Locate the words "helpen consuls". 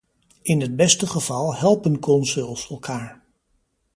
1.55-2.69